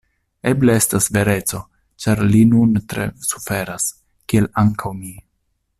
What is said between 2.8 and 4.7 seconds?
tre suferas, kiel